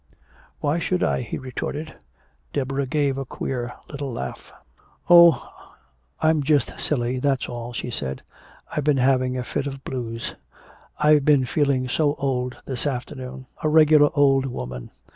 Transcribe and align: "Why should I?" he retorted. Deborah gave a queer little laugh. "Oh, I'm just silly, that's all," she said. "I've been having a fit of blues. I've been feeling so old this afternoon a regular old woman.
"Why 0.61 0.79
should 0.79 1.03
I?" 1.03 1.21
he 1.21 1.37
retorted. 1.37 1.93
Deborah 2.53 2.87
gave 2.87 3.19
a 3.19 3.23
queer 3.23 3.71
little 3.87 4.11
laugh. 4.11 4.51
"Oh, 5.11 5.47
I'm 6.19 6.41
just 6.41 6.79
silly, 6.79 7.19
that's 7.19 7.47
all," 7.47 7.71
she 7.71 7.91
said. 7.91 8.23
"I've 8.75 8.83
been 8.83 8.97
having 8.97 9.37
a 9.37 9.43
fit 9.43 9.67
of 9.67 9.83
blues. 9.83 10.33
I've 10.97 11.23
been 11.23 11.45
feeling 11.45 11.87
so 11.87 12.15
old 12.15 12.55
this 12.65 12.87
afternoon 12.87 13.45
a 13.61 13.69
regular 13.69 14.09
old 14.15 14.47
woman. 14.47 14.89